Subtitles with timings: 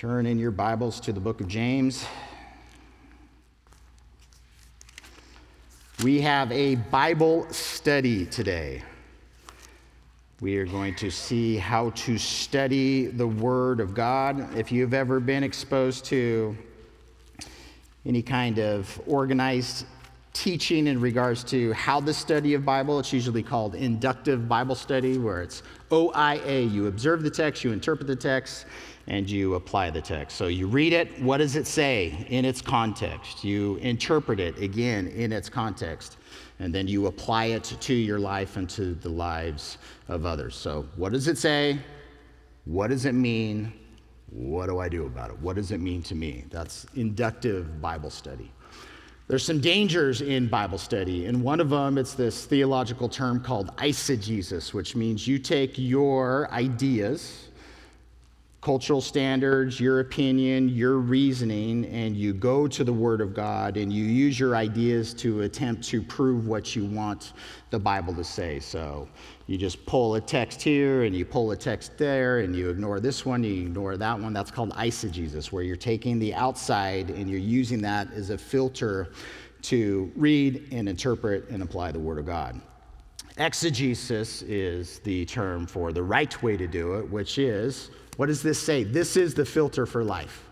[0.00, 2.06] Turn in your Bibles to the book of James.
[6.02, 8.80] We have a Bible study today.
[10.40, 14.56] We are going to see how to study the Word of God.
[14.56, 16.56] If you've ever been exposed to
[18.06, 19.84] any kind of organized
[20.32, 25.18] teaching in regards to how the study of Bible, it's usually called inductive Bible study,
[25.18, 26.60] where it's OIA.
[26.62, 28.64] You observe the text, you interpret the text,
[29.06, 30.36] and you apply the text.
[30.36, 33.44] So you read it, what does it say in its context?
[33.44, 36.18] You interpret it again in its context,
[36.58, 40.54] and then you apply it to your life and to the lives of others.
[40.54, 41.78] So, what does it say?
[42.66, 43.72] What does it mean?
[44.30, 45.38] What do I do about it?
[45.40, 46.44] What does it mean to me?
[46.50, 48.52] That's inductive Bible study.
[49.26, 53.74] There's some dangers in Bible study, and one of them it's this theological term called
[53.76, 57.49] eisegesis, which means you take your ideas
[58.60, 63.90] cultural standards, your opinion, your reasoning, and you go to the Word of God and
[63.90, 67.32] you use your ideas to attempt to prove what you want
[67.70, 68.60] the Bible to say.
[68.60, 69.08] So
[69.46, 73.00] you just pull a text here and you pull a text there and you ignore
[73.00, 74.34] this one, you ignore that one.
[74.34, 79.12] That's called eisegesis, where you're taking the outside and you're using that as a filter
[79.62, 82.60] to read and interpret and apply the Word of God.
[83.38, 87.90] Exegesis is the term for the right way to do it, which is
[88.20, 88.84] what does this say?
[88.84, 90.44] This is the filter for life.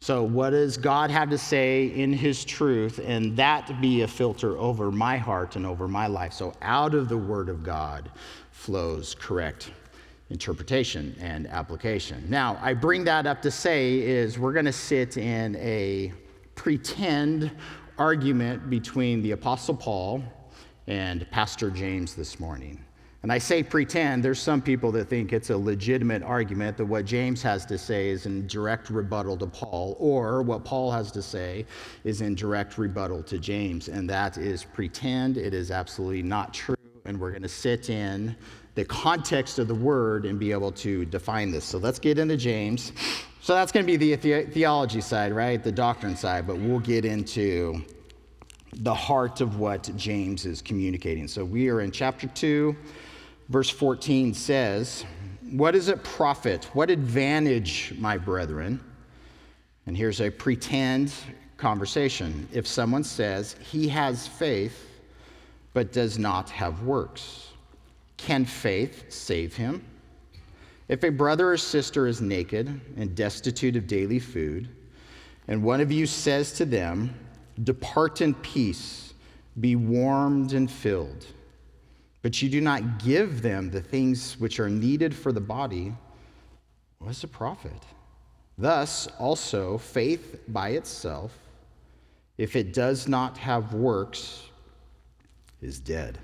[0.00, 4.56] So, what does God have to say in His truth, and that be a filter
[4.56, 6.32] over my heart and over my life?
[6.32, 8.08] So, out of the Word of God
[8.52, 9.72] flows correct
[10.30, 12.24] interpretation and application.
[12.28, 16.12] Now, I bring that up to say is we're going to sit in a
[16.54, 17.50] pretend
[17.98, 20.22] argument between the Apostle Paul
[20.86, 22.83] and Pastor James this morning.
[23.24, 27.06] And I say pretend, there's some people that think it's a legitimate argument that what
[27.06, 31.22] James has to say is in direct rebuttal to Paul, or what Paul has to
[31.22, 31.64] say
[32.04, 33.88] is in direct rebuttal to James.
[33.88, 35.38] And that is pretend.
[35.38, 36.76] It is absolutely not true.
[37.06, 38.36] And we're going to sit in
[38.74, 41.64] the context of the word and be able to define this.
[41.64, 42.92] So let's get into James.
[43.40, 45.64] So that's going to be the, the theology side, right?
[45.64, 46.46] The doctrine side.
[46.46, 47.86] But we'll get into
[48.74, 51.26] the heart of what James is communicating.
[51.26, 52.76] So we are in chapter 2
[53.48, 55.04] verse 14 says,
[55.50, 56.64] What is it profit?
[56.72, 58.80] What advantage, my brethren?
[59.86, 61.12] And here's a pretend
[61.56, 62.48] conversation.
[62.52, 64.88] If someone says he has faith
[65.72, 67.48] but does not have works,
[68.16, 69.84] can faith save him?
[70.88, 74.68] If a brother or sister is naked and destitute of daily food,
[75.48, 77.14] and one of you says to them,
[77.62, 79.14] Depart in peace,
[79.60, 81.26] be warmed and filled,
[82.24, 85.92] but you do not give them the things which are needed for the body,
[86.98, 87.82] what's the profit?
[88.56, 91.36] Thus, also, faith by itself,
[92.38, 94.42] if it does not have works,
[95.60, 96.18] is dead.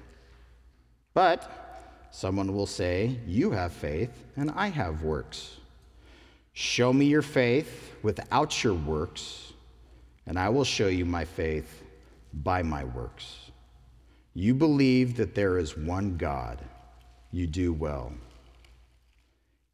[1.13, 5.59] But someone will say, You have faith, and I have works.
[6.55, 9.53] Show me your faith without your works,
[10.27, 11.83] and I will show you my faith
[12.33, 13.40] by my works.
[14.35, 16.65] You believe that there is one God.
[17.33, 18.13] You do well.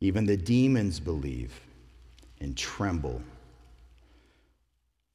[0.00, 1.61] Even the demons believe
[2.41, 3.22] and tremble.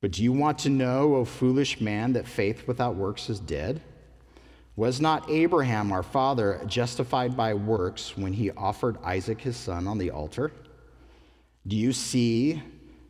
[0.01, 3.81] But do you want to know, O foolish man, that faith without works is dead?
[4.75, 9.97] Was not Abraham, our father, justified by works when he offered Isaac his son on
[9.97, 10.51] the altar?
[11.67, 12.63] Do you see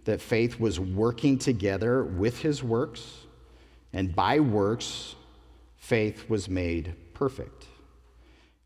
[0.04, 3.20] that faith was working together with his works?
[3.94, 5.16] And by works,
[5.82, 7.66] faith was made perfect.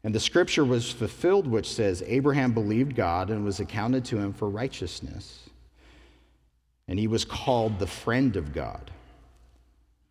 [0.03, 4.33] And the scripture was fulfilled, which says, Abraham believed God and was accounted to him
[4.33, 5.49] for righteousness.
[6.87, 8.91] And he was called the friend of God.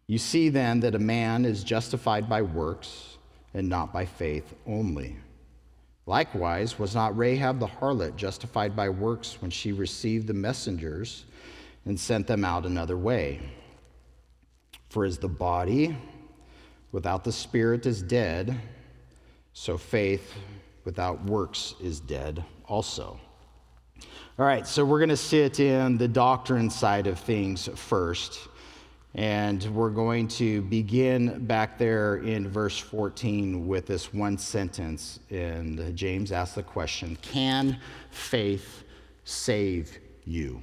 [0.09, 3.19] You see then that a man is justified by works
[3.53, 5.17] and not by faith only.
[6.07, 11.25] Likewise, was not Rahab the harlot justified by works when she received the messengers
[11.87, 13.41] and sent them out another way?
[14.89, 15.97] For as the body
[16.95, 18.57] without the Spirit is dead,
[19.53, 20.33] so faith
[20.85, 23.19] without works is dead also.
[24.39, 28.47] All right, so we're going to sit in the doctrine side of things first.
[29.17, 35.19] And we're going to begin back there in verse 14 with this one sentence.
[35.31, 37.79] And James asks the question Can
[38.11, 38.85] faith
[39.25, 40.63] save you?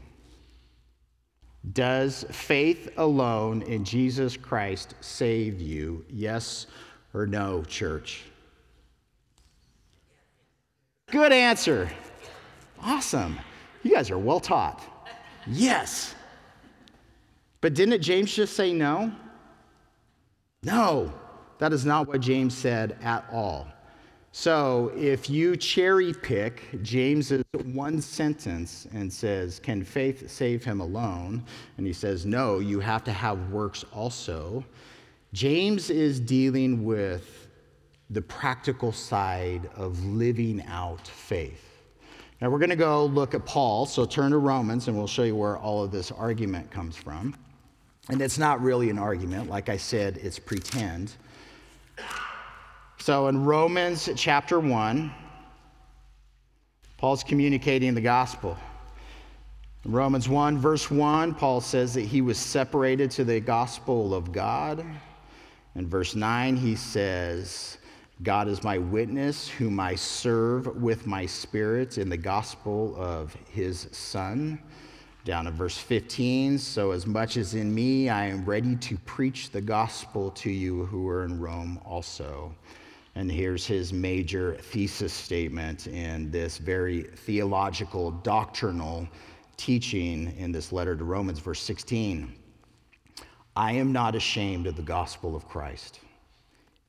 [1.73, 6.03] Does faith alone in Jesus Christ save you?
[6.09, 6.67] Yes
[7.13, 8.23] or no, church?
[11.11, 11.89] Good answer.
[12.81, 13.37] Awesome.
[13.83, 14.81] You guys are well taught.
[15.45, 16.15] Yes.
[17.59, 19.11] But didn't James just say no?
[20.63, 21.13] No,
[21.59, 23.67] that is not what James said at all.
[24.33, 31.43] So if you cherry pick James's one sentence and says, Can faith save him alone?
[31.77, 34.63] And he says, No, you have to have works also.
[35.33, 37.47] James is dealing with
[38.09, 41.67] the practical side of living out faith.
[42.41, 45.23] Now we're going to go look at Paul, so turn to Romans and we'll show
[45.23, 47.35] you where all of this argument comes from.
[48.09, 51.13] And it's not really an argument, like I said, it's pretend.
[53.01, 55.11] So in Romans chapter 1,
[56.97, 58.55] Paul's communicating the gospel.
[59.85, 64.31] In Romans 1, verse 1, Paul says that he was separated to the gospel of
[64.31, 64.85] God.
[65.73, 67.79] In verse 9, he says,
[68.21, 73.87] God is my witness, whom I serve with my spirit in the gospel of his
[73.91, 74.61] Son.
[75.25, 79.49] Down in verse 15, so as much as in me, I am ready to preach
[79.49, 82.53] the gospel to you who are in Rome also.
[83.15, 89.07] And here's his major thesis statement in this very theological, doctrinal
[89.57, 92.33] teaching in this letter to Romans, verse 16.
[93.55, 95.99] I am not ashamed of the gospel of Christ.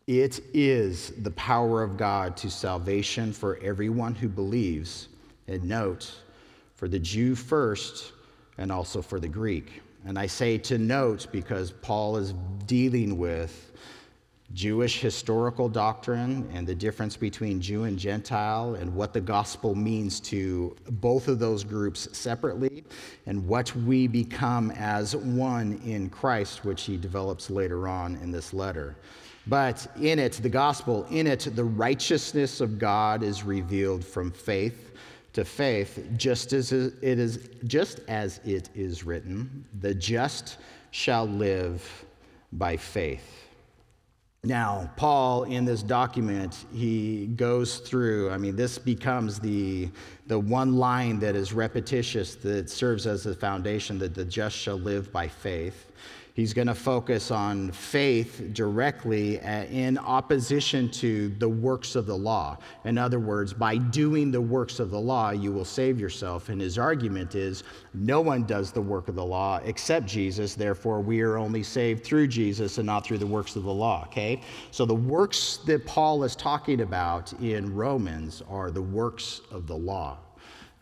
[0.06, 5.08] It is the power of God to salvation for everyone who believes.
[5.48, 6.12] And note,
[6.76, 8.12] for the Jew first,
[8.58, 9.82] and also for the Greek.
[10.04, 12.32] And I say to note because Paul is
[12.66, 13.71] dealing with
[14.54, 20.20] Jewish historical doctrine and the difference between Jew and Gentile and what the gospel means
[20.20, 22.84] to both of those groups separately
[23.26, 28.52] and what we become as one in Christ, which he develops later on in this
[28.52, 28.96] letter.
[29.46, 34.93] But in it, the gospel, in it, the righteousness of God is revealed from faith
[35.32, 40.58] to faith, just as it is, just as it is written, the just
[40.90, 42.04] shall live
[42.52, 43.41] by faith.
[44.44, 49.88] Now, Paul, in this document, he goes through, I mean, this becomes the,
[50.26, 54.78] the one line that is repetitious that serves as the foundation that the just shall
[54.80, 55.92] live by faith.
[56.34, 62.17] He's going to focus on faith directly uh, in opposition to the works of the
[62.17, 62.56] law.
[62.84, 66.49] In other words, by doing the works of the law, you will save yourself.
[66.49, 70.55] And his argument is no one does the work of the law except Jesus.
[70.55, 74.05] Therefore, we are only saved through Jesus and not through the works of the law.
[74.06, 74.40] Okay?
[74.70, 79.76] So the works that Paul is talking about in Romans are the works of the
[79.76, 80.17] law.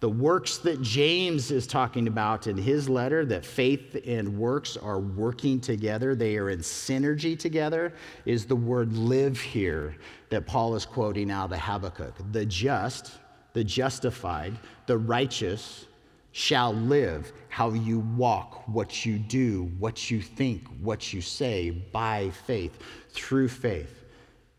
[0.00, 4.98] The works that James is talking about in his letter, that faith and works are
[4.98, 7.92] working together, they are in synergy together,
[8.24, 9.94] is the word live here
[10.30, 12.14] that Paul is quoting out of Habakkuk.
[12.32, 13.18] The just,
[13.52, 15.84] the justified, the righteous
[16.32, 22.30] shall live how you walk, what you do, what you think, what you say by
[22.46, 22.78] faith,
[23.10, 24.04] through faith.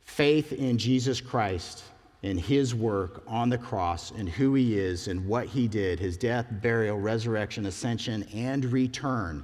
[0.03, 1.83] Faith in Jesus Christ
[2.23, 6.17] in his work on the cross and who he is and what he did his
[6.17, 9.43] death, burial, resurrection, ascension, and return.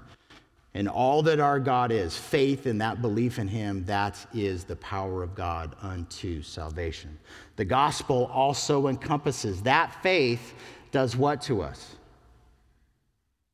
[0.73, 4.75] And all that our God is, faith in that belief in him, that is the
[4.75, 7.17] power of God unto salvation.
[7.55, 10.53] The gospel also encompasses that faith
[10.91, 11.95] does what to us?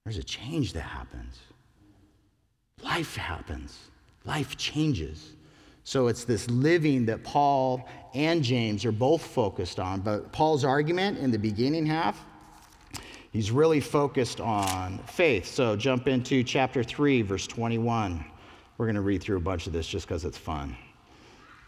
[0.04, 1.40] There's a change that happens.
[2.84, 3.90] Life happens,
[4.26, 5.32] life changes.
[5.84, 10.02] So it's this living that Paul and James are both focused on.
[10.02, 12.24] But Paul's argument in the beginning half,
[13.32, 15.46] he's really focused on faith.
[15.46, 18.24] So jump into chapter 3, verse 21.
[18.78, 20.76] We're going to read through a bunch of this just because it's fun.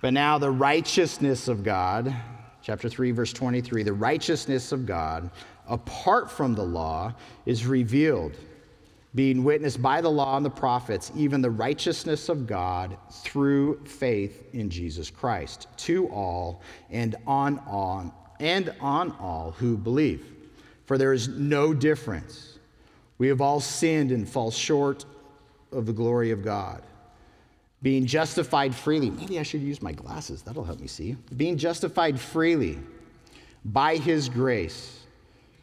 [0.02, 2.14] But now the righteousness of God,
[2.62, 5.30] chapter 3, verse 23, the righteousness of God
[5.68, 7.14] apart from the law
[7.46, 8.38] is revealed
[9.16, 14.54] being witnessed by the law and the prophets, even the righteousness of God through faith
[14.54, 20.34] in Jesus Christ, to all and on all and on all who believe.
[20.84, 22.60] For there is no difference.
[23.18, 25.06] We have all sinned and fall short
[25.72, 26.84] of the glory of God.
[27.82, 31.16] Being justified freely, maybe I should use my glasses, that'll help me see.
[31.38, 32.80] Being justified freely
[33.64, 35.06] by his grace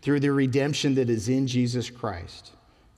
[0.00, 2.52] through the redemption that is in Jesus Christ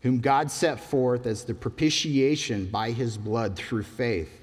[0.04, 4.42] whom God set forth as the propitiation by his blood through faith.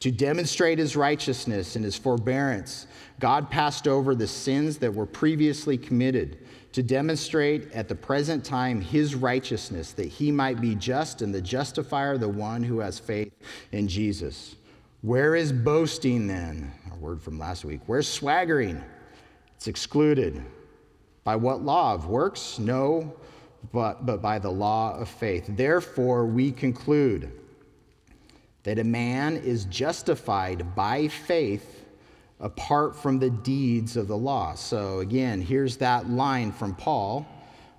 [0.00, 2.86] To demonstrate his righteousness and his forbearance,
[3.18, 8.82] God passed over the sins that were previously committed to demonstrate at the present time
[8.82, 13.32] his righteousness, that he might be just and the justifier, the one who has faith
[13.72, 14.56] in Jesus.
[15.00, 16.70] Where is boasting then?
[16.92, 17.80] A word from last week.
[17.86, 18.84] Where's swaggering?
[19.56, 20.44] It's excluded.
[21.24, 22.58] By what law of works?
[22.58, 23.14] No,
[23.72, 25.44] but, but by the law of faith.
[25.48, 27.30] Therefore, we conclude
[28.62, 31.84] that a man is justified by faith
[32.40, 34.54] apart from the deeds of the law.
[34.54, 37.26] So, again, here's that line from Paul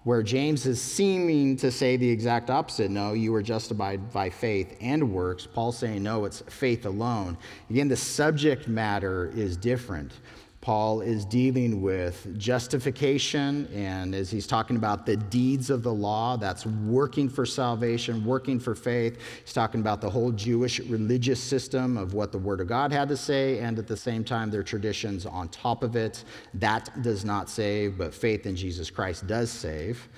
[0.04, 2.90] where James is seeming to say the exact opposite.
[2.90, 5.46] No, you were justified by faith and works.
[5.46, 7.38] Paul's saying, no, it's faith alone.
[7.70, 10.14] Again, the subject matter is different.
[10.62, 16.36] Paul is dealing with justification, and as he's talking about the deeds of the law,
[16.36, 19.20] that's working for salvation, working for faith.
[19.46, 23.08] He's talking about the whole Jewish religious system of what the Word of God had
[23.08, 26.26] to say, and at the same time, their traditions on top of it.
[26.56, 30.10] That does not save, but faith in Jesus Christ does save.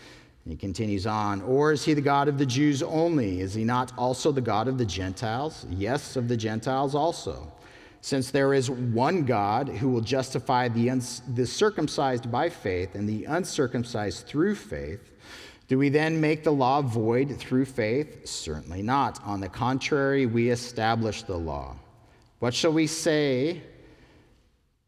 [0.48, 3.41] He continues on, or is he the God of the Jews only?
[3.41, 5.67] Is he not also the God of the Gentiles?
[5.69, 7.51] Yes, of the Gentiles also
[8.01, 10.89] since there is one God who will justify the,
[11.36, 15.12] the circumcised by faith and the uncircumcised through faith,
[15.67, 18.27] do we then make the law void through faith?
[18.27, 19.24] Certainly not.
[19.24, 21.77] On the contrary, we establish the law.
[22.39, 23.62] What shall we say?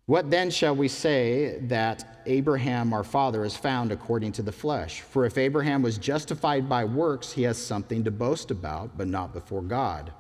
[0.08, 5.02] What then shall we say that Abraham our father is found according to the flesh?
[5.02, 9.34] For if Abraham was justified by works, he has something to boast about, but not
[9.34, 10.12] before God.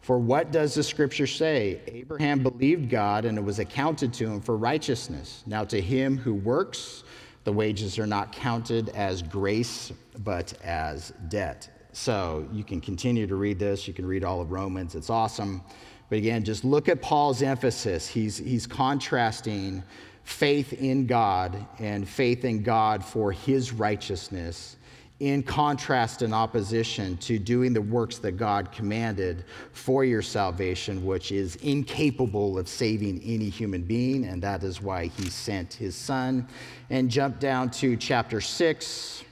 [0.00, 1.80] For what does the scripture say?
[1.86, 5.42] Abraham believed God and it was accounted to him for righteousness.
[5.46, 7.04] Now, to him who works,
[7.44, 11.68] the wages are not counted as grace, but as debt.
[11.92, 13.86] So you can continue to read this.
[13.86, 14.94] You can read all of Romans.
[14.94, 15.62] It's awesome.
[16.08, 18.08] But again, just look at Paul's emphasis.
[18.08, 19.82] He's, he's contrasting
[20.24, 24.76] faith in God and faith in God for his righteousness
[25.20, 31.30] in contrast and opposition to doing the works that God commanded for your salvation, which
[31.30, 36.48] is incapable of saving any human being, and that is why he sent his son.
[36.88, 39.24] And jump down to chapter 6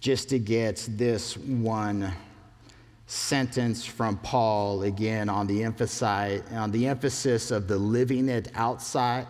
[0.00, 2.12] just to get this one
[3.06, 9.26] sentence from Paul again on the, emphasize, on the emphasis of the living it outside,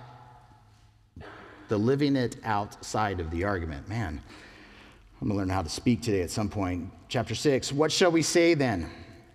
[1.68, 3.88] the living it outside of the argument.
[3.88, 4.20] Man,
[5.20, 6.90] I'm going to learn how to speak today at some point.
[7.08, 8.88] Chapter 6 What shall we say then?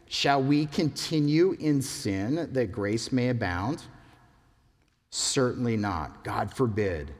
[0.07, 3.83] Shall we continue in sin that grace may abound?
[5.09, 6.23] Certainly not.
[6.23, 7.11] God forbid.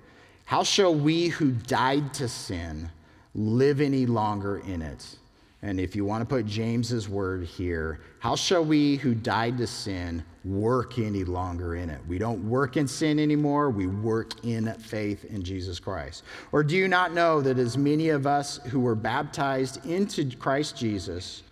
[0.45, 2.89] How shall we who died to sin
[3.33, 5.17] live any longer in it?
[5.63, 9.65] And if you want to put James's word here, how shall we who died to
[9.65, 12.01] sin work any longer in it?
[12.05, 16.23] We don't work in sin anymore, we work in faith in Jesus Christ.
[16.51, 20.75] Or do you not know that as many of us who were baptized into Christ
[20.75, 21.43] Jesus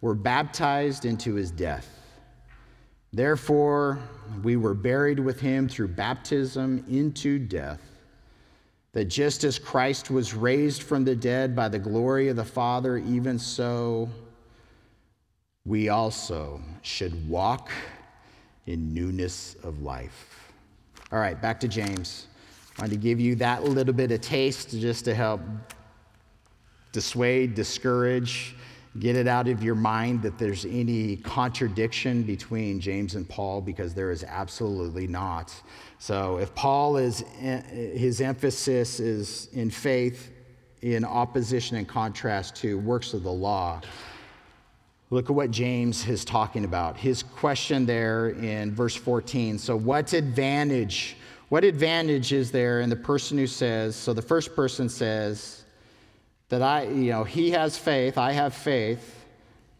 [0.00, 1.88] were baptized into his death?
[3.12, 4.00] Therefore,
[4.42, 7.89] we were buried with him through baptism into death
[8.92, 12.98] that just as Christ was raised from the dead by the glory of the Father,
[12.98, 14.08] even so
[15.64, 17.70] we also should walk
[18.66, 20.52] in newness of life.
[21.12, 22.26] All right, back to James.
[22.78, 25.40] I wanted to give you that little bit of taste just to help
[26.92, 28.56] dissuade, discourage,
[28.98, 33.94] get it out of your mind that there's any contradiction between James and Paul because
[33.94, 35.54] there is absolutely not.
[36.00, 40.32] So if Paul is his emphasis is in faith
[40.80, 43.82] in opposition and contrast to works of the law.
[45.10, 46.96] Look at what James is talking about.
[46.96, 49.58] His question there in verse 14.
[49.58, 51.16] So what advantage
[51.50, 55.64] what advantage is there in the person who says, so the first person says
[56.48, 59.26] that I, you know, he has faith, I have faith,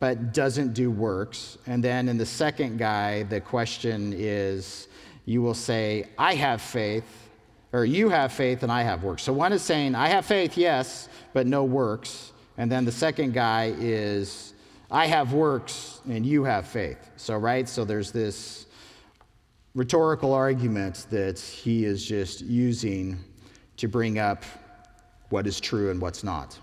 [0.00, 1.58] but doesn't do works.
[1.68, 4.88] And then in the second guy, the question is,
[5.30, 7.30] you will say, I have faith,
[7.72, 9.22] or you have faith and I have works.
[9.22, 12.32] So one is saying, I have faith, yes, but no works.
[12.58, 14.54] And then the second guy is,
[14.90, 17.10] I have works and you have faith.
[17.16, 17.68] So, right?
[17.68, 18.66] So there's this
[19.76, 23.16] rhetorical argument that he is just using
[23.76, 24.42] to bring up
[25.28, 26.58] what is true and what's not.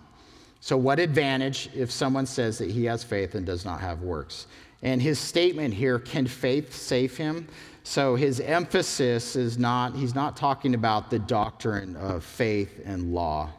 [0.59, 4.47] So, what advantage if someone says that he has faith and does not have works?
[4.83, 7.47] And his statement here can faith save him?
[7.89, 13.49] So his emphasis is not, he's not talking about the doctrine of faith and law.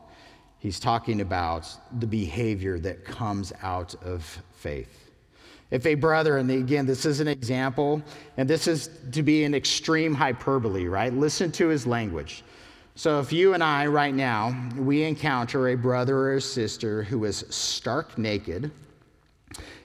[0.58, 1.66] He's talking about
[1.99, 5.11] the behavior that comes out of faith.
[5.70, 8.02] If a brother, and again, this is an example,
[8.37, 11.11] and this is to be an extreme hyperbole, right?
[11.11, 12.44] Listen to his language.
[12.97, 17.25] So if you and I, right now, we encounter a brother or a sister who
[17.25, 18.70] is stark naked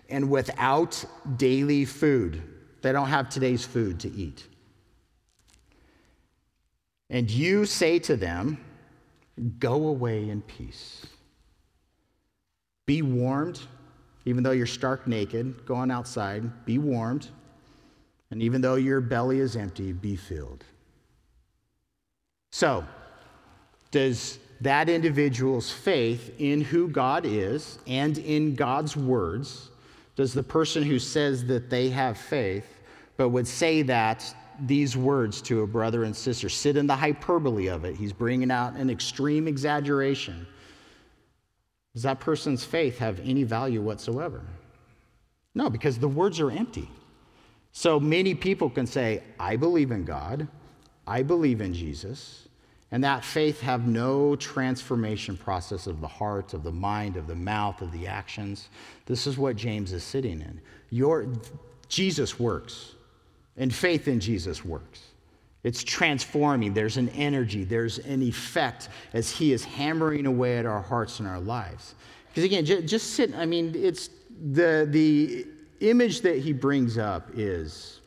[0.10, 1.02] and without
[1.38, 2.44] daily food,
[2.84, 4.46] they don't have today's food to eat.
[7.10, 8.64] And you say to them,
[9.58, 11.08] Go away in peace.
[12.86, 13.62] Be warmed,
[14.26, 17.30] even though you're stark naked, go on outside, be warmed.
[18.30, 20.64] And even though your belly is empty, be filled.
[22.52, 22.86] So,
[23.90, 29.70] does that individual's faith in who God is and in God's words,
[30.16, 32.73] does the person who says that they have faith,
[33.18, 37.68] but would say that these words to a brother and sister, sit in the hyperbole
[37.68, 40.46] of it, he's bringing out an extreme exaggeration.
[41.94, 44.42] Does that person's faith have any value whatsoever?
[45.56, 46.90] No, because the words are empty.
[47.72, 50.48] So many people can say, I believe in God,
[51.06, 52.48] I believe in Jesus,
[52.92, 57.36] and that faith have no transformation process of the heart, of the mind, of the
[57.36, 58.70] mouth, of the actions.
[59.08, 60.62] This is what James is sitting in.
[60.92, 61.26] Your,
[61.88, 62.93] Jesus works,
[63.58, 65.02] and faith in Jesus works.
[65.64, 66.74] It's transforming.
[66.74, 71.28] There's an energy, there's an effect as He is hammering away at our hearts and
[71.28, 71.96] our lives.
[72.28, 74.10] Because again, just, just sit, I mean, it's
[74.52, 75.46] the, the
[75.80, 78.02] image that He brings up is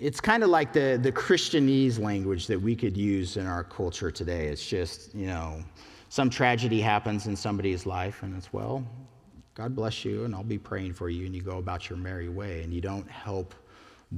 [0.00, 4.10] it's kind of like the, the Christianese language that we could use in our culture
[4.10, 4.46] today.
[4.46, 5.62] It's just, you know,
[6.08, 8.84] some tragedy happens in somebody's life, and it's, well,
[9.60, 12.30] God bless you, and I'll be praying for you, and you go about your merry
[12.30, 13.54] way, and you don't help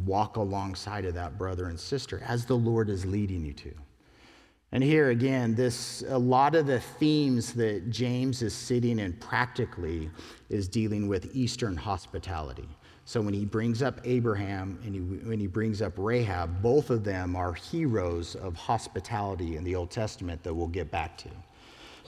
[0.04, 3.74] walk alongside of that brother and sister as the Lord is leading you to.
[4.70, 10.10] And here again, this a lot of the themes that James is sitting in practically
[10.48, 12.68] is dealing with Eastern hospitality.
[13.04, 17.02] So when he brings up Abraham and he, when he brings up Rahab, both of
[17.02, 21.30] them are heroes of hospitality in the Old Testament that we'll get back to.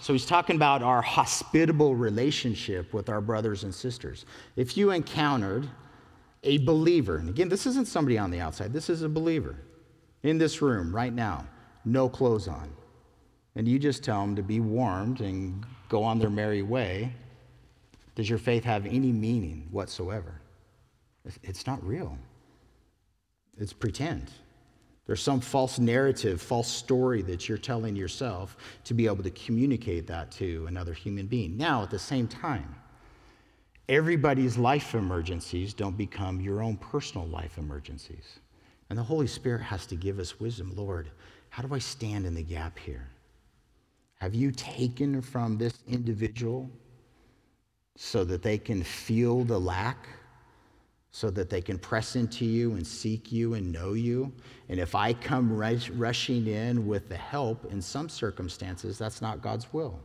[0.04, 4.26] So he's talking about our hospitable relationship with our brothers and sisters.
[4.54, 5.66] If you encountered
[6.42, 9.56] a believer, and again, this isn't somebody on the outside, this is a believer
[10.22, 11.46] in this room right now,
[11.86, 12.70] no clothes on,
[13.56, 17.10] and you just tell them to be warmed and go on their merry way,
[18.14, 20.38] does your faith have any meaning whatsoever?
[21.42, 22.18] It's not real.
[23.56, 24.30] It's pretend.
[25.06, 30.06] There's some false narrative, false story that you're telling yourself to be able to communicate
[30.06, 31.56] that to another human being.
[31.56, 32.74] Now, at the same time,
[33.88, 38.40] everybody's life emergencies don't become your own personal life emergencies.
[38.88, 40.72] And the Holy Spirit has to give us wisdom.
[40.74, 41.10] Lord,
[41.50, 43.08] how do I stand in the gap here?
[44.20, 46.70] Have you taken from this individual
[47.96, 50.08] so that they can feel the lack?
[51.14, 54.32] So that they can press into you and seek you and know you.
[54.68, 59.40] And if I come rush, rushing in with the help, in some circumstances, that's not
[59.40, 60.00] God's will.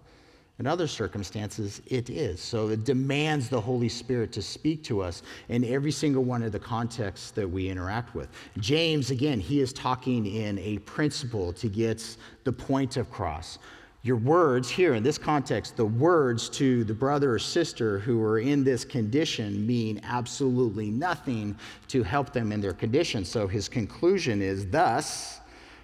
[0.59, 2.39] In other circumstances, it is.
[2.39, 6.51] So it demands the Holy Spirit to speak to us in every single one of
[6.51, 8.29] the contexts that we interact with.
[8.59, 13.57] James, again, he is talking in a principle to get the point across
[14.01, 18.39] your words here in this context, the words to the brother or sister who are
[18.39, 21.57] in this condition mean absolutely nothing
[21.89, 23.25] to help them in their condition.
[23.25, 25.41] So his conclusion is thus,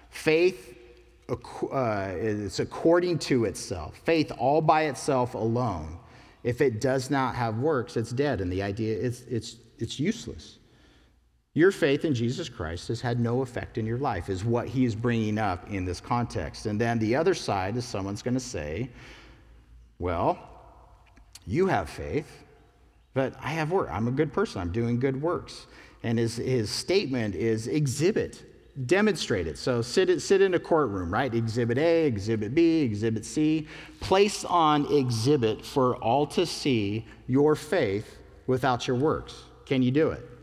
[0.08, 0.78] faith
[1.28, 3.98] uh, is according to itself.
[4.04, 5.98] Faith all by itself alone.
[6.42, 8.40] If it does not have works, it's dead.
[8.40, 10.58] And the idea is it's, it's useless.
[11.56, 14.84] Your faith in Jesus Christ has had no effect in your life, is what he
[14.84, 16.66] is bringing up in this context.
[16.66, 18.90] And then the other side is someone's going to say,
[19.98, 20.38] Well,
[21.46, 22.44] you have faith,
[23.14, 23.88] but I have work.
[23.90, 24.60] I'm a good person.
[24.60, 25.66] I'm doing good works.
[26.02, 28.44] And his, his statement is exhibit,
[28.86, 29.56] demonstrate it.
[29.56, 31.34] So sit, sit in a courtroom, right?
[31.34, 33.66] Exhibit A, Exhibit B, Exhibit C.
[34.00, 39.44] Place on exhibit for all to see your faith without your works.
[39.64, 40.35] Can you do it?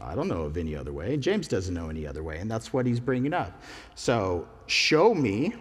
[0.00, 1.16] I don't know of any other way.
[1.16, 3.62] James doesn't know any other way, and that's what he's bringing up.
[3.94, 5.54] So, show me,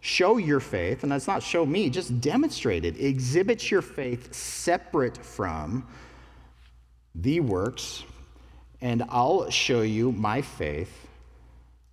[0.00, 3.00] show your faith, and that's not show me, just demonstrate it.
[3.00, 5.86] Exhibit your faith separate from
[7.14, 8.04] the works,
[8.80, 11.08] and I'll show you my faith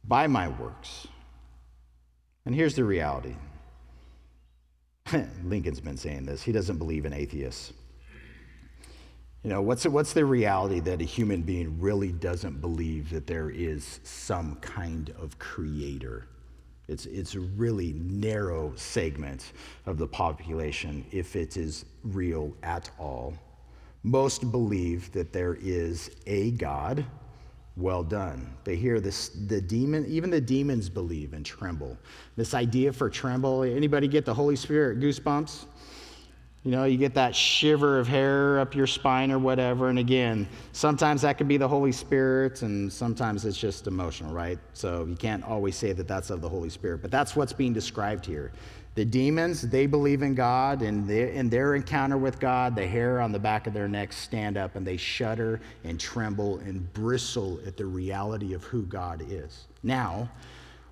[0.04, 1.08] by my works.
[2.46, 3.36] And here's the reality
[5.44, 6.42] Lincoln's been saying this.
[6.42, 7.74] He doesn't believe in atheists.
[9.48, 13.50] You know, what's, what's the reality that a human being really doesn't believe that there
[13.50, 16.28] is some kind of creator?
[16.90, 19.54] It's, it's a really narrow segment
[19.86, 23.36] of the population, if it is real at all.
[24.04, 27.06] Most believe that there is a God.
[27.78, 28.54] Well done.
[28.66, 31.98] But here, this, the demon, even the demons believe and tremble.
[32.36, 35.68] This idea for tremble, anybody get the Holy Spirit goosebumps?
[36.64, 39.90] You know, you get that shiver of hair up your spine or whatever.
[39.90, 44.60] And again, sometimes that could be the Holy Spirit, and sometimes it's just emotional, right?
[44.74, 47.02] So you can't always say that that's of the Holy Spirit.
[47.02, 48.52] But that's what's being described here.
[48.96, 53.32] The demons, they believe in God, and in their encounter with God, the hair on
[53.32, 57.78] the back of their necks stand up and they shudder and tremble and bristle at
[57.78, 59.68] the reality of who God is.
[59.84, 60.28] Now,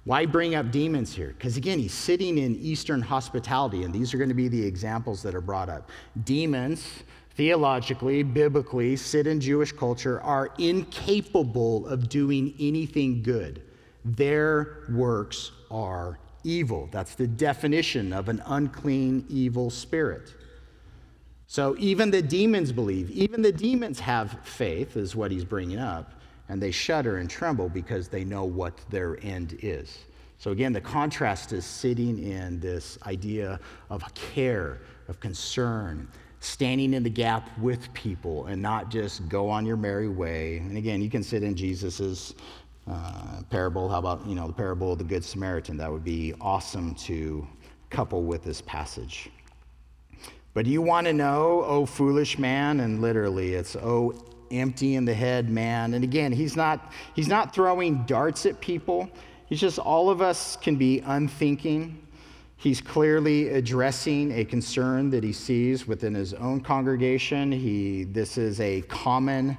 [0.05, 1.33] why bring up demons here?
[1.35, 5.23] Because again, he's sitting in Eastern hospitality, and these are going to be the examples
[5.23, 5.89] that are brought up.
[6.23, 6.87] Demons,
[7.31, 13.63] theologically, biblically, sit in Jewish culture, are incapable of doing anything good.
[14.05, 16.87] Their works are evil.
[16.91, 20.35] That's the definition of an unclean, evil spirit.
[21.47, 26.14] So even the demons believe, even the demons have faith, is what he's bringing up
[26.49, 30.05] and they shudder and tremble because they know what their end is.
[30.37, 36.07] So, again, the contrast is sitting in this idea of care, of concern,
[36.39, 40.57] standing in the gap with people and not just go on your merry way.
[40.57, 42.35] And again, you can sit in Jesus's
[42.87, 43.89] uh, parable.
[43.89, 45.77] How about, you know, the parable of the Good Samaritan?
[45.77, 47.47] That would be awesome to
[47.89, 49.29] couple with this passage.
[50.53, 52.81] But you want to know, oh foolish man?
[52.81, 54.13] And literally, it's, oh
[54.51, 55.93] empty in the head man.
[55.93, 59.09] And again, he's not, he's not throwing darts at people.
[59.47, 62.01] He's just, all of us can be unthinking.
[62.57, 67.51] He's clearly addressing a concern that he sees within his own congregation.
[67.51, 69.57] He, this is a common,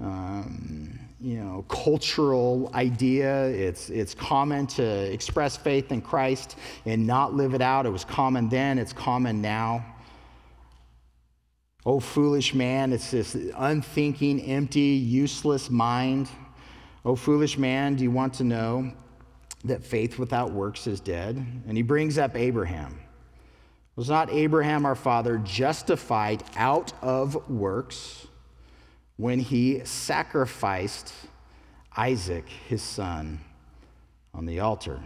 [0.00, 3.46] um, you know, cultural idea.
[3.46, 7.86] It's, it's common to express faith in Christ and not live it out.
[7.86, 9.84] It was common then, it's common now.
[11.88, 16.28] Oh, foolish man, it's this unthinking, empty, useless mind.
[17.02, 18.92] Oh, foolish man, do you want to know
[19.64, 21.42] that faith without works is dead?
[21.66, 23.00] And he brings up Abraham.
[23.96, 28.26] Was not Abraham our father justified out of works
[29.16, 31.14] when he sacrificed
[31.96, 33.40] Isaac, his son,
[34.34, 35.00] on the altar?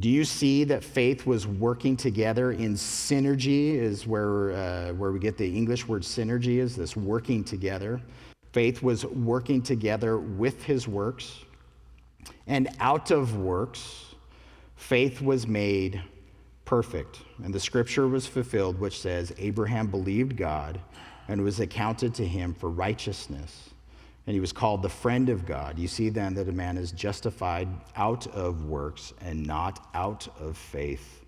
[0.00, 5.18] Do you see that faith was working together in synergy, is where, uh, where we
[5.18, 8.02] get the English word synergy, is this working together.
[8.52, 11.38] Faith was working together with his works.
[12.46, 14.14] And out of works,
[14.74, 16.02] faith was made
[16.64, 17.20] perfect.
[17.42, 20.80] And the scripture was fulfilled, which says, Abraham believed God
[21.28, 23.70] and was accounted to him for righteousness
[24.26, 25.78] and he was called the friend of God.
[25.78, 30.56] You see then that a man is justified out of works and not out of
[30.56, 31.24] faith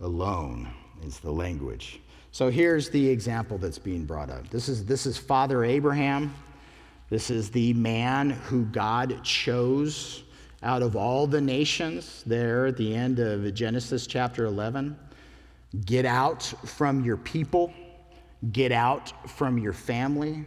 [0.00, 0.68] alone,
[1.04, 2.00] is the language.
[2.32, 4.50] So here's the example that's being brought up.
[4.50, 6.34] This is, this is Father Abraham.
[7.08, 10.24] This is the man who God chose
[10.62, 14.98] out of all the nations there at the end of Genesis chapter 11.
[15.84, 17.72] Get out from your people,
[18.52, 20.44] get out from your family,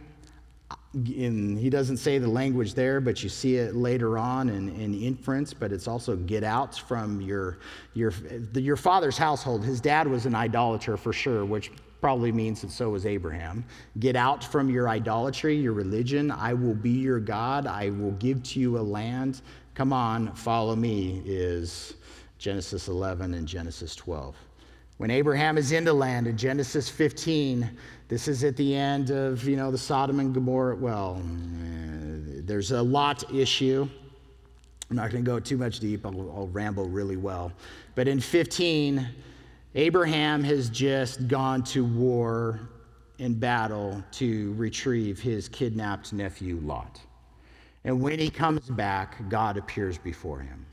[0.92, 5.52] he doesn't say the language there, but you see it later on in, in inference,
[5.54, 7.58] but it's also get out from your,
[7.94, 8.12] your,
[8.54, 9.64] your father's household.
[9.64, 13.64] His dad was an idolater for sure, which probably means that so was Abraham.
[13.98, 16.30] Get out from your idolatry, your religion.
[16.30, 17.66] I will be your God.
[17.66, 19.42] I will give to you a land.
[19.74, 21.94] Come on, follow me, is
[22.38, 24.36] Genesis 11 and Genesis 12.
[24.98, 27.70] When Abraham is in the land in Genesis 15,
[28.08, 30.74] this is at the end of, you know, the Sodom and Gomorrah.
[30.74, 33.88] Well, uh, there's a Lot issue.
[34.90, 36.04] I'm not going to go too much deep.
[36.04, 37.52] I'll, I'll ramble really well.
[37.94, 39.06] But in 15,
[39.76, 42.58] Abraham has just gone to war
[43.18, 47.00] in battle to retrieve his kidnapped nephew Lot.
[47.84, 50.66] And when he comes back, God appears before him.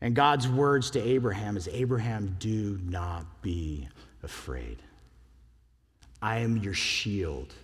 [0.00, 3.88] And God's words to Abraham is Abraham, do not be
[4.22, 4.78] afraid.
[6.22, 7.54] I am your shield.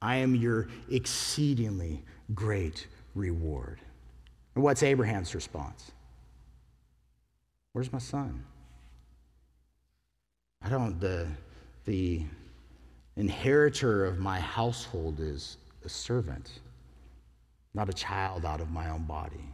[0.00, 3.80] I am your exceedingly great reward.
[4.54, 5.90] And what's Abraham's response?
[7.72, 8.44] Where's my son?
[10.62, 11.26] I don't, the,
[11.84, 12.22] the
[13.16, 16.50] inheritor of my household is a servant,
[17.74, 19.44] not a child out of my own body.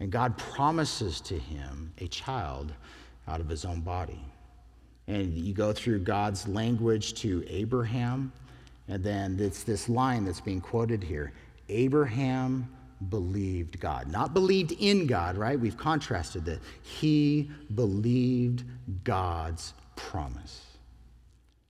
[0.00, 2.72] And God promises to him a child
[3.26, 4.20] out of his own body
[5.08, 8.30] and you go through God's language to Abraham,
[8.88, 11.32] and then it's this line that's being quoted here
[11.70, 12.68] Abraham
[13.10, 14.10] believed God.
[14.10, 15.58] Not believed in God, right?
[15.58, 16.60] We've contrasted that.
[16.82, 18.64] He believed
[19.04, 20.64] God's promise.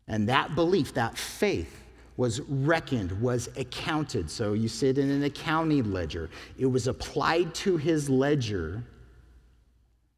[0.07, 1.85] And that belief, that faith,
[2.18, 4.28] was reckoned, was accounted.
[4.28, 6.28] So you sit in an accounting ledger.
[6.59, 8.83] It was applied to his ledger,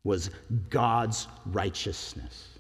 [0.03, 0.31] was
[0.71, 2.59] God's righteousness.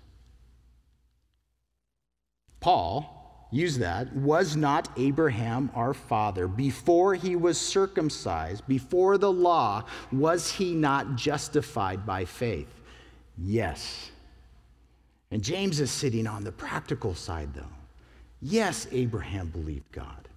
[2.60, 4.14] Paul used that.
[4.14, 11.16] Was not Abraham our father before he was circumcised, before the law, was he not
[11.16, 12.68] justified by faith?
[13.38, 14.10] Yes.
[15.30, 17.79] And James is sitting on the practical side, though.
[18.42, 20.28] Yes, Abraham believed God.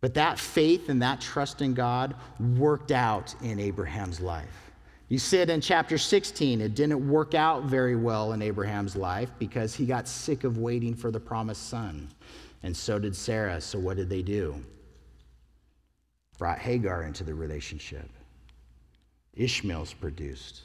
[0.00, 4.70] But that faith and that trust in God worked out in Abraham's life.
[5.08, 6.60] You said in chapter 16.
[6.60, 10.94] It didn't work out very well in Abraham's life because he got sick of waiting
[10.94, 12.08] for the promised son.
[12.62, 13.60] And so did Sarah.
[13.60, 14.56] So what did they do?
[16.38, 18.10] Brought Hagar into the relationship.
[19.34, 20.62] Ishmael's produced.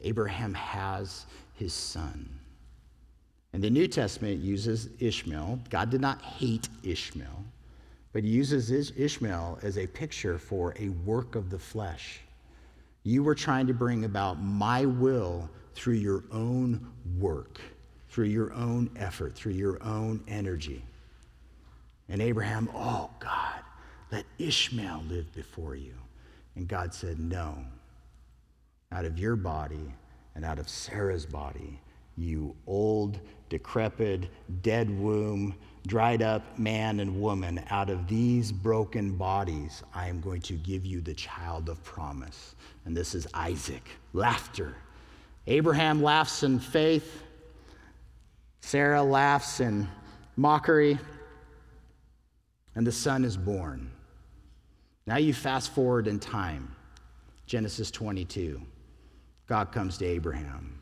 [0.00, 2.37] Abraham has his son.
[3.52, 5.60] And the New Testament uses Ishmael.
[5.70, 7.44] God did not hate Ishmael,
[8.12, 12.20] but he uses Ishmael as a picture for a work of the flesh
[13.08, 17.58] you were trying to bring about my will through your own work,
[18.10, 20.84] through your own effort, through your own energy.
[22.10, 23.60] And Abraham, oh God,
[24.12, 25.94] let Ishmael live before you.
[26.54, 27.56] And God said, no.
[28.92, 29.94] Out of your body
[30.34, 31.80] and out of Sarah's body,
[32.18, 34.28] you old, decrepit,
[34.62, 35.54] dead womb,
[35.86, 40.84] dried up man and woman, out of these broken bodies, I am going to give
[40.84, 42.54] you the child of promise.
[42.84, 43.88] And this is Isaac.
[44.12, 44.76] Laughter.
[45.46, 47.22] Abraham laughs in faith.
[48.60, 49.88] Sarah laughs in
[50.36, 50.98] mockery.
[52.74, 53.90] And the son is born.
[55.06, 56.76] Now you fast forward in time.
[57.46, 58.60] Genesis 22.
[59.46, 60.78] God comes to Abraham.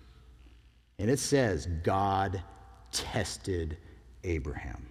[0.98, 2.42] And it says, God
[2.90, 3.76] tested
[4.24, 4.88] Abraham.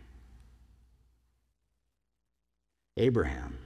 [2.97, 3.57] Abraham,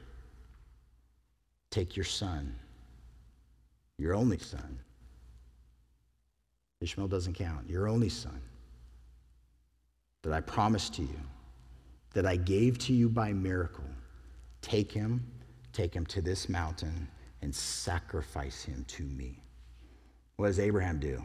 [1.69, 2.55] take your son,
[3.97, 4.79] your only son.
[6.81, 8.41] Ishmael doesn't count, your only son
[10.23, 11.19] that I promised to you,
[12.13, 13.85] that I gave to you by miracle.
[14.61, 15.25] Take him,
[15.73, 17.07] take him to this mountain,
[17.41, 19.43] and sacrifice him to me.
[20.37, 21.23] What does Abraham do?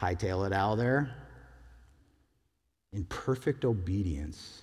[0.00, 1.14] Hightail it out there?
[2.92, 4.62] In perfect obedience,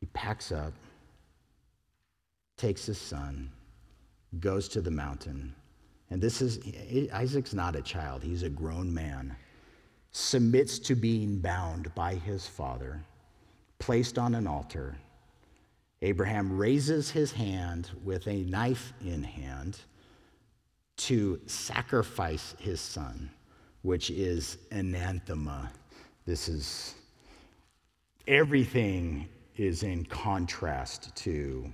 [0.00, 0.74] he packs up
[2.60, 3.50] takes his son,
[4.38, 5.54] goes to the mountain.
[6.10, 6.60] And this is,
[7.12, 9.34] Isaac's not a child, he's a grown man.
[10.12, 13.02] Submits to being bound by his father,
[13.78, 14.98] placed on an altar.
[16.02, 19.78] Abraham raises his hand with a knife in hand
[20.96, 23.30] to sacrifice his son,
[23.82, 25.70] which is anathema.
[26.26, 26.94] This is
[28.26, 31.70] everything is in contrast to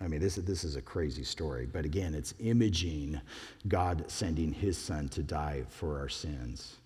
[0.00, 3.18] I mean, this, this is a crazy story, but again, it's imaging
[3.66, 6.76] God sending his son to die for our sins.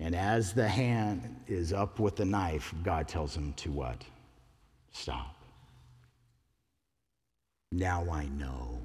[0.00, 4.04] And as the hand is up with the knife, God tells him to what?
[4.90, 5.42] Stop.
[7.70, 8.80] Now I know.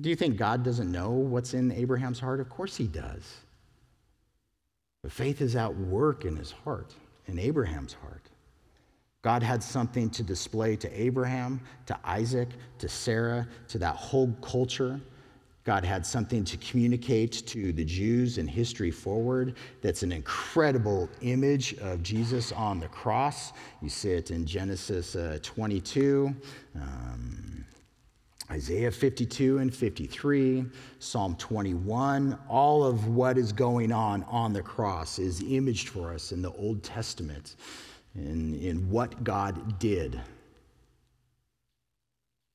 [0.00, 2.40] Do you think God doesn't know what's in Abraham's heart?
[2.40, 3.36] Of course he does.
[5.02, 6.94] But faith is at work in his heart,
[7.26, 8.28] in Abraham's heart.
[9.22, 15.00] God had something to display to Abraham, to Isaac, to Sarah, to that whole culture.
[15.64, 21.74] God had something to communicate to the Jews in history forward that's an incredible image
[21.74, 23.52] of Jesus on the cross.
[23.80, 26.34] You see it in Genesis uh, 22,
[26.74, 27.51] um,
[28.52, 30.66] Isaiah 52 and 53,
[30.98, 32.38] Psalm 21.
[32.50, 36.52] All of what is going on on the cross is imaged for us in the
[36.52, 37.56] Old Testament
[38.14, 40.20] in, in what God did.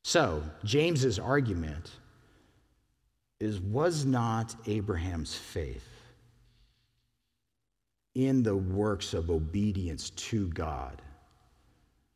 [0.04, 1.90] So, James's argument
[3.40, 5.90] is was not Abraham's faith
[8.14, 11.02] in the works of obedience to God?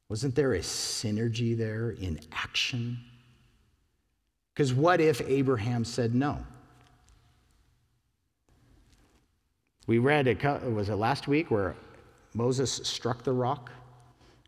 [0.08, 3.00] Wasn't there a synergy there in action?
[4.54, 6.38] Because what if Abraham said no?
[9.88, 11.76] We read, it was it last week where
[12.34, 13.72] Moses struck the rock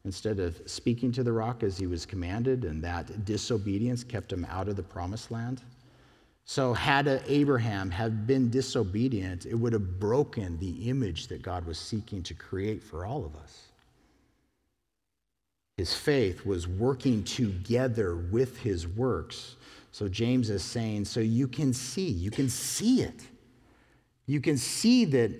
[0.05, 4.45] instead of speaking to the rock as he was commanded, and that disobedience kept him
[4.49, 5.61] out of the promised land.
[6.45, 11.77] So, had Abraham have been disobedient, it would have broken the image that God was
[11.79, 13.69] seeking to create for all of us.
[15.77, 19.55] His faith was working together with his works.
[19.93, 23.21] So, James is saying, so you can see, you can see it.
[24.25, 25.31] You can see that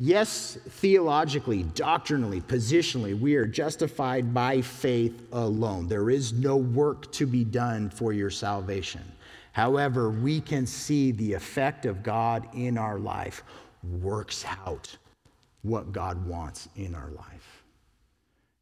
[0.00, 5.86] Yes, theologically, doctrinally, positionally, we are justified by faith alone.
[5.86, 9.02] There is no work to be done for your salvation.
[9.52, 13.44] However, we can see the effect of God in our life
[14.02, 14.96] works out
[15.62, 17.62] what God wants in our life.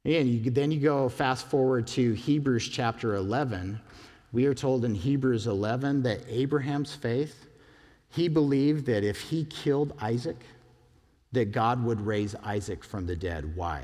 [0.04, 3.80] And you, then you go fast forward to Hebrews chapter 11.
[4.32, 7.46] We are told in Hebrews 11 that Abraham's faith,
[8.08, 10.38] he believed that if he killed Isaac,
[11.32, 13.56] that God would raise Isaac from the dead.
[13.56, 13.82] Why?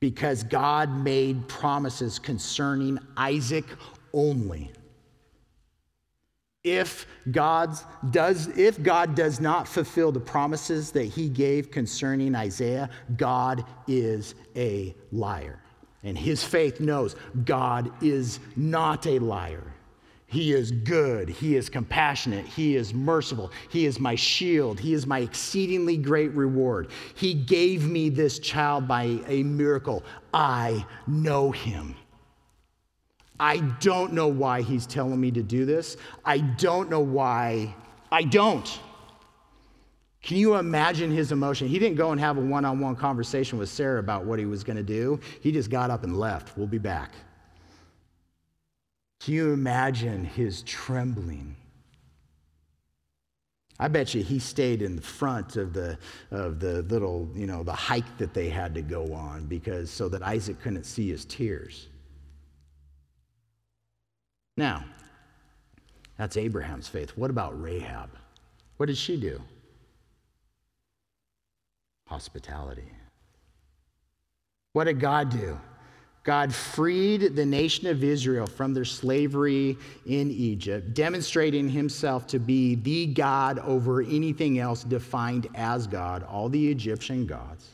[0.00, 3.66] Because God made promises concerning Isaac
[4.12, 4.72] only
[6.66, 7.78] if God
[8.10, 14.34] does if God does not fulfill the promises that he gave concerning Isaiah, God is
[14.56, 15.60] a liar.
[16.02, 19.64] And his faith knows God is not a liar.
[20.28, 21.28] He is good.
[21.28, 22.46] He is compassionate.
[22.46, 23.52] He is merciful.
[23.70, 24.80] He is my shield.
[24.80, 26.88] He is my exceedingly great reward.
[27.14, 30.02] He gave me this child by a miracle.
[30.34, 31.94] I know him.
[33.38, 35.96] I don't know why he's telling me to do this.
[36.24, 37.74] I don't know why.
[38.10, 38.80] I don't.
[40.26, 41.68] Can you imagine his emotion?
[41.68, 44.44] He didn't go and have a one on one conversation with Sarah about what he
[44.44, 45.20] was going to do.
[45.40, 46.58] He just got up and left.
[46.58, 47.12] We'll be back.
[49.20, 51.54] Can you imagine his trembling?
[53.78, 55.96] I bet you he stayed in the front of the,
[56.32, 60.08] of the little, you know, the hike that they had to go on because so
[60.08, 61.86] that Isaac couldn't see his tears.
[64.56, 64.84] Now,
[66.18, 67.10] that's Abraham's faith.
[67.10, 68.10] What about Rahab?
[68.76, 69.40] What did she do?
[72.06, 72.90] Hospitality.
[74.72, 75.58] What did God do?
[76.22, 82.74] God freed the nation of Israel from their slavery in Egypt, demonstrating himself to be
[82.74, 87.68] the God over anything else defined as God, all the Egyptian gods.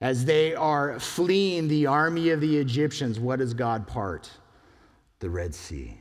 [0.00, 4.30] As they are fleeing the army of the Egyptians, what does God part?
[5.24, 5.98] the Red Sea.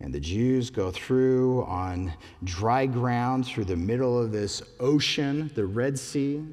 [0.00, 2.12] And the Jews go through on
[2.44, 6.44] dry ground through the middle of this ocean, the Red Sea.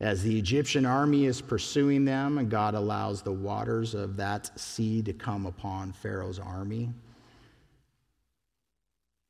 [0.00, 5.02] As the Egyptian army is pursuing them, and God allows the waters of that sea
[5.02, 6.88] to come upon Pharaoh's army.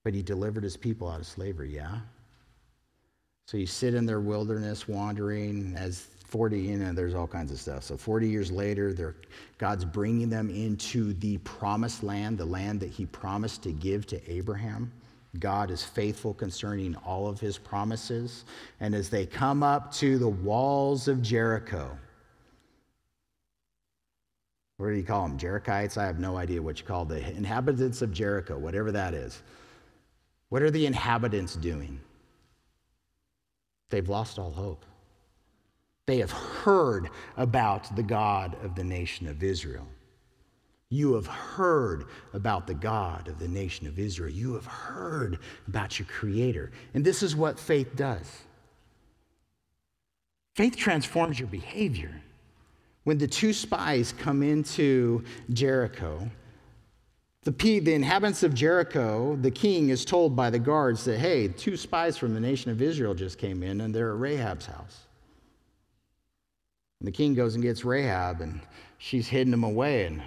[0.04, 1.98] But he delivered his people out of slavery, yeah?
[3.46, 7.58] So you sit in their wilderness wandering as 40, you know, there's all kinds of
[7.58, 7.82] stuff.
[7.82, 9.16] So 40 years later,
[9.58, 14.30] God's bringing them into the promised land, the land that he promised to give to
[14.30, 14.92] Abraham.
[15.38, 18.44] God is faithful concerning all of his promises.
[18.80, 21.96] And as they come up to the walls of Jericho,
[24.76, 25.38] what do you call them?
[25.38, 25.98] Jerichites?
[25.98, 29.42] I have no idea what you call the inhabitants of Jericho, whatever that is.
[30.48, 32.00] What are the inhabitants doing?
[33.90, 34.84] They've lost all hope.
[36.10, 39.86] They have heard about the God of the nation of Israel.
[40.88, 44.32] You have heard about the God of the nation of Israel.
[44.32, 46.72] You have heard about your Creator.
[46.94, 48.28] And this is what faith does
[50.56, 52.20] faith transforms your behavior.
[53.04, 56.28] When the two spies come into Jericho,
[57.44, 61.76] the, the inhabitants of Jericho, the king is told by the guards that, hey, two
[61.76, 65.06] spies from the nation of Israel just came in and they're at Rahab's house.
[67.00, 68.60] And the king goes and gets Rahab, and
[68.98, 70.04] she's hidden them away.
[70.04, 70.22] And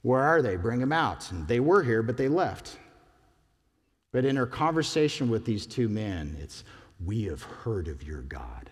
[0.00, 0.56] where are they?
[0.56, 1.30] Bring them out.
[1.30, 2.78] And they were here, but they left.
[4.10, 6.64] But in her conversation with these two men, it's,
[7.04, 8.70] We have heard of your God.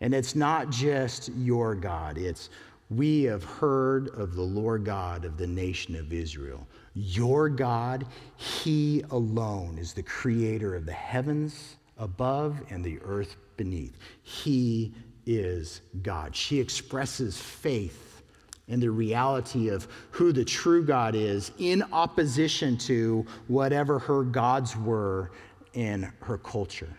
[0.00, 2.48] And it's not just your God, it's,
[2.88, 6.66] We have heard of the Lord God of the nation of Israel.
[6.94, 13.98] Your God, He alone is the creator of the heavens above and the earth beneath.
[14.22, 14.94] He
[15.28, 16.34] is God.
[16.34, 18.22] She expresses faith
[18.66, 24.76] in the reality of who the true God is in opposition to whatever her gods
[24.76, 25.30] were
[25.74, 26.92] in her culture.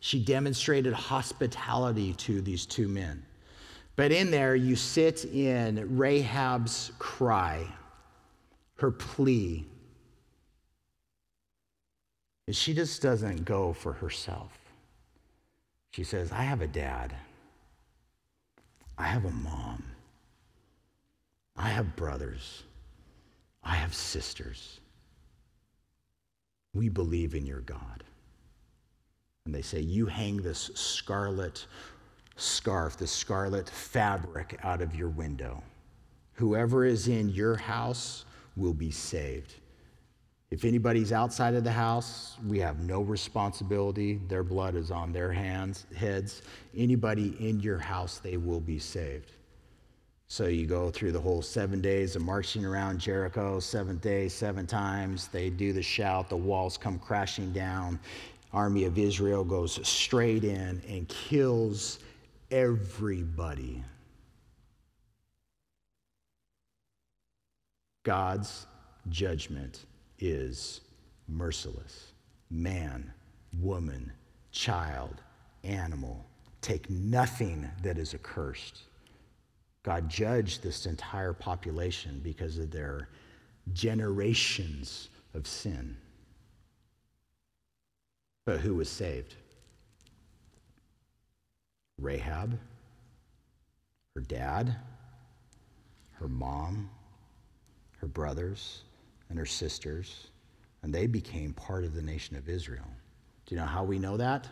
[0.00, 3.24] She demonstrated hospitality to these two men.
[3.94, 7.66] But in there, you sit in Rahab's cry,
[8.76, 9.64] her plea.
[12.46, 14.55] And she just doesn't go for herself.
[15.96, 17.14] She says, I have a dad.
[18.98, 19.82] I have a mom.
[21.56, 22.64] I have brothers.
[23.64, 24.80] I have sisters.
[26.74, 28.04] We believe in your God.
[29.46, 31.64] And they say, You hang this scarlet
[32.36, 35.62] scarf, this scarlet fabric out of your window.
[36.34, 39.54] Whoever is in your house will be saved.
[40.50, 44.20] If anybody's outside of the house, we have no responsibility.
[44.28, 46.42] Their blood is on their hands, heads.
[46.76, 49.32] Anybody in your house, they will be saved.
[50.28, 54.66] So you go through the whole seven days of marching around Jericho, seventh day, seven
[54.66, 55.28] times.
[55.28, 57.98] They do the shout, the walls come crashing down.
[58.52, 61.98] army of Israel goes straight in and kills
[62.50, 63.82] everybody.
[68.04, 68.66] God's
[69.10, 69.84] judgment
[70.18, 70.80] is
[71.28, 72.12] merciless.
[72.50, 73.12] Man,
[73.60, 74.12] woman,
[74.52, 75.22] child,
[75.64, 76.24] animal,
[76.60, 78.82] take nothing that is accursed.
[79.82, 83.08] God judged this entire population because of their
[83.72, 85.96] generations of sin.
[88.44, 89.34] But who was saved?
[91.98, 92.58] Rahab,
[94.14, 94.76] her dad,
[96.12, 96.90] her mom,
[97.98, 98.82] her brothers,
[99.28, 100.28] and her sisters,
[100.82, 102.86] and they became part of the nation of Israel.
[103.46, 104.48] Do you know how we know that?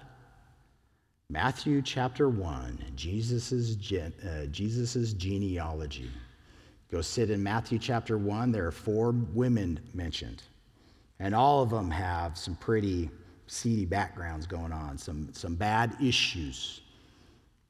[1.30, 6.10] Matthew chapter 1, Jesus' gen, uh, Jesus's genealogy.
[6.90, 8.52] Go sit in Matthew chapter 1.
[8.52, 10.42] There are four women mentioned,
[11.18, 13.10] and all of them have some pretty
[13.46, 16.82] seedy backgrounds going on, some, some bad issues.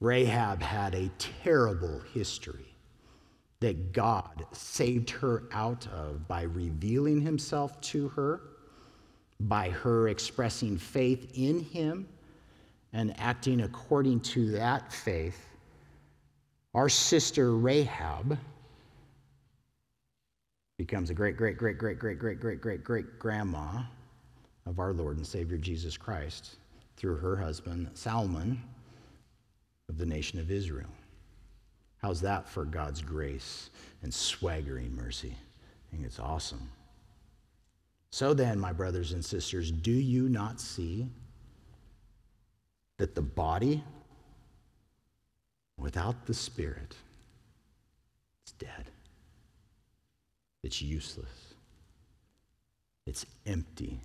[0.01, 2.74] Rahab had a terrible history
[3.61, 8.41] that God saved her out of by revealing himself to her,
[9.41, 12.07] by her expressing faith in him
[12.93, 15.47] and acting according to that faith.
[16.75, 18.39] Our sister Rahab
[20.79, 23.83] becomes a great, great, great, great, great, great, great, great, great grandma
[24.67, 26.57] of our Lord and Savior Jesus Christ
[26.97, 28.61] through her husband Salmon
[29.89, 30.89] of the nation of Israel.
[32.05, 33.71] How's that for God's grace
[34.03, 35.35] and swaggering mercy?
[35.35, 36.69] I think it's awesome.
[38.11, 41.09] So then, my brothers and sisters, do you not see
[42.99, 43.83] that the body
[45.79, 46.95] without the spirit
[48.47, 48.91] is dead?
[50.63, 51.55] It's useless.
[53.07, 53.99] It's empty.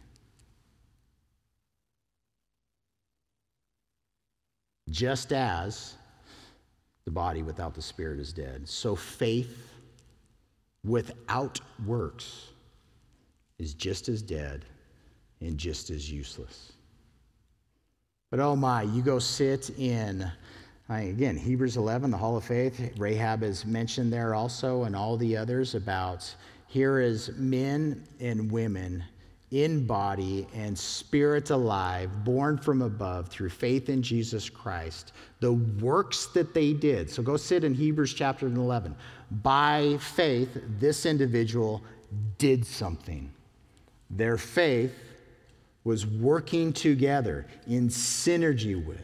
[4.89, 5.95] Just as
[7.05, 9.73] the body without the spirit is dead, so faith
[10.83, 12.49] without works
[13.57, 14.65] is just as dead
[15.41, 16.73] and just as useless.
[18.31, 20.29] But oh my, you go sit in,
[20.87, 22.93] again, Hebrews 11, the Hall of Faith.
[22.97, 26.33] Rahab is mentioned there also, and all the others about
[26.67, 29.03] here is men and women
[29.51, 36.27] in body and spirit alive, born from above through faith in Jesus Christ, the works
[36.27, 37.09] that they did.
[37.09, 38.95] So go sit in Hebrews chapter 11.
[39.43, 41.81] By faith, this individual
[42.37, 43.31] did something.
[44.09, 44.93] Their faith
[45.83, 49.01] was working together in synergy with,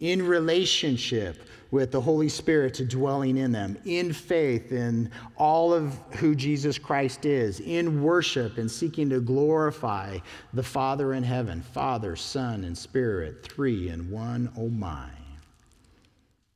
[0.00, 5.98] in relationship with the Holy Spirit to dwelling in them, in faith in all of
[6.12, 10.18] who Jesus Christ is, in worship and seeking to glorify
[10.54, 15.08] the Father in heaven Father, Son, and Spirit, three in one, oh my.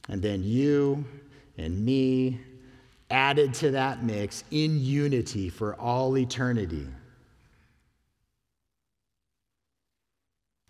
[0.08, 1.04] And then you
[1.58, 2.40] and me
[3.10, 6.86] added to that mix in unity for all eternity.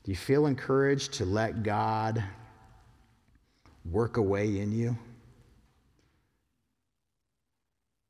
[0.03, 2.25] Do you feel encouraged to let God
[3.85, 4.97] work away in you?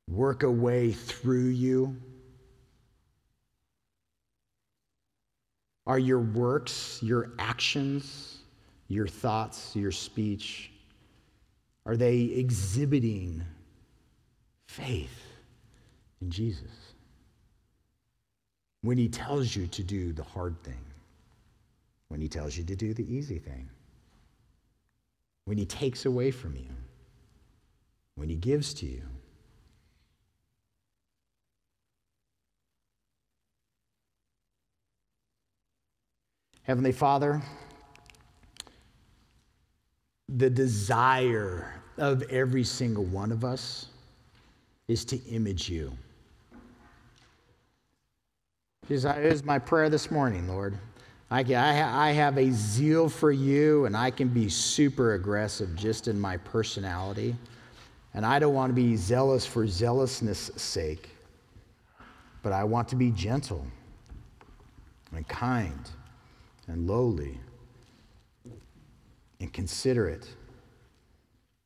[0.09, 1.97] Work away through you?
[5.87, 8.39] Are your works, your actions,
[8.89, 10.70] your thoughts, your speech,
[11.87, 13.43] are they exhibiting
[14.68, 15.25] faith
[16.20, 16.95] in Jesus?
[18.83, 20.85] When he tells you to do the hard thing,
[22.09, 23.68] when he tells you to do the easy thing
[25.45, 26.68] when He takes away from you,
[28.14, 29.03] when He gives to you.
[36.62, 37.43] Heavenly Father,
[40.28, 43.86] the desire of every single one of us
[44.88, 45.93] is to image you.
[48.88, 50.78] Here's my prayer this morning, Lord.
[51.33, 56.07] I, I, I have a zeal for you, and I can be super aggressive just
[56.07, 57.35] in my personality.
[58.12, 61.09] And I don't want to be zealous for zealousness' sake,
[62.43, 63.66] but I want to be gentle
[65.12, 65.91] and kind
[66.66, 67.41] and lowly
[69.41, 70.28] and considerate.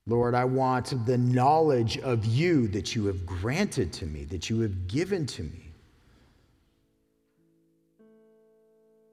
[0.07, 4.61] Lord, I want the knowledge of you that you have granted to me, that you
[4.61, 5.66] have given to me.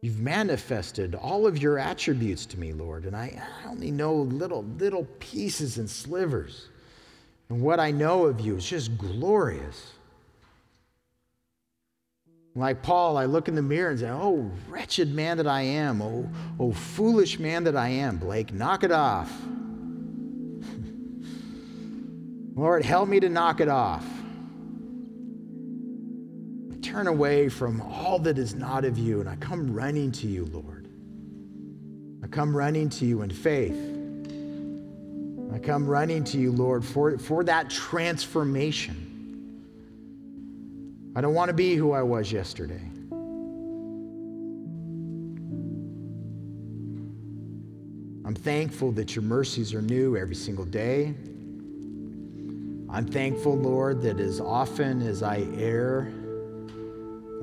[0.03, 4.65] You've manifested all of your attributes to me, Lord, and I, I only know little,
[4.77, 6.67] little pieces and slivers.
[7.47, 9.93] And what I know of you is just glorious.
[12.53, 16.01] Like Paul, I look in the mirror and say, Oh, wretched man that I am.
[16.01, 16.29] Oh,
[16.59, 18.17] oh foolish man that I am.
[18.17, 19.31] Blake, knock it off.
[22.55, 24.05] Lord, help me to knock it off.
[26.93, 30.45] Turn away from all that is not of you and I come running to you,
[30.45, 30.87] Lord.
[32.23, 33.73] I come running to you in faith.
[35.51, 38.95] I come running to you, Lord, for, for that transformation.
[41.15, 42.87] I don't want to be who I was yesterday.
[48.23, 51.15] I'm thankful that your mercies are new every single day.
[52.87, 56.13] I'm thankful, Lord, that as often as I err,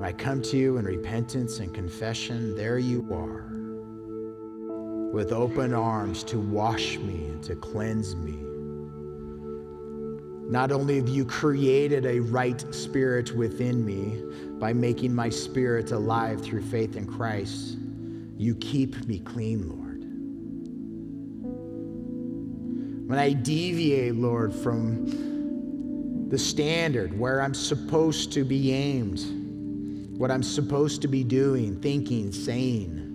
[0.01, 3.45] when I come to you in repentance and confession, there you are
[5.13, 8.31] with open arms to wash me and to cleanse me.
[10.49, 14.23] Not only have you created a right spirit within me
[14.57, 17.77] by making my spirit alive through faith in Christ,
[18.37, 20.01] you keep me clean, Lord.
[23.07, 29.40] When I deviate, Lord, from the standard where I'm supposed to be aimed,
[30.21, 33.07] what I'm supposed to be doing, thinking, saying,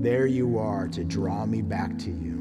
[0.00, 2.34] there you are to draw me back to you.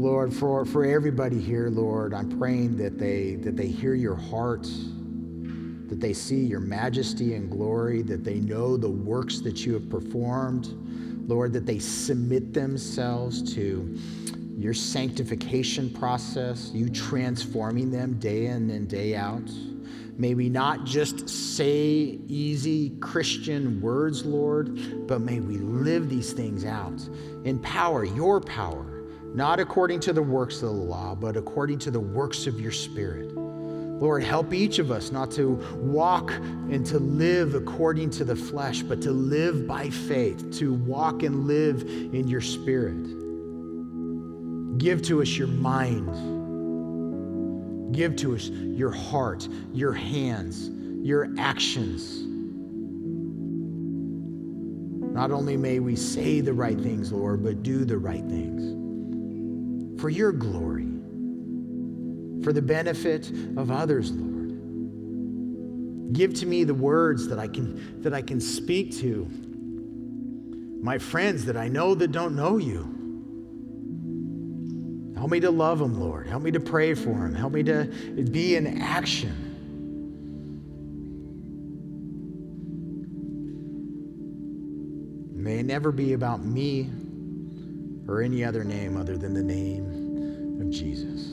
[0.00, 4.68] Lord, for, for everybody here, Lord, I'm praying that they, that they hear your heart,
[5.88, 9.90] that they see your majesty and glory, that they know the works that you have
[9.90, 10.68] performed.
[11.28, 13.98] Lord, that they submit themselves to
[14.56, 19.50] your sanctification process, you transforming them day in and day out.
[20.18, 26.64] May we not just say easy Christian words, Lord, but may we live these things
[26.64, 27.06] out
[27.44, 28.96] in power, your power
[29.36, 32.72] not according to the works of the law, but according to the works of your
[32.72, 33.34] Spirit.
[33.36, 38.80] Lord, help each of us not to walk and to live according to the flesh,
[38.80, 43.25] but to live by faith, to walk and live in your Spirit.
[44.78, 46.10] Give to us your mind.
[47.94, 50.70] Give to us your heart, your hands,
[51.06, 52.24] your actions.
[55.14, 58.86] Not only may we say the right things, Lord, but do the right things
[60.00, 60.88] for your glory,
[62.44, 64.52] for the benefit of others, Lord.
[66.12, 69.26] Give to me the words that I can, that I can speak to
[70.82, 72.95] my friends that I know that don't know you.
[75.26, 76.28] Help me to love them, Lord.
[76.28, 77.34] Help me to pray for them.
[77.34, 77.86] Help me to
[78.30, 79.32] be in action.
[85.34, 86.88] May it never be about me
[88.06, 91.32] or any other name other than the name of Jesus.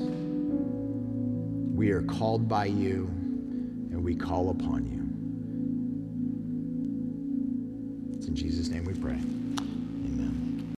[1.76, 3.06] We are called by you
[3.91, 5.04] and we call upon you.
[8.18, 9.20] It's in Jesus' name we pray.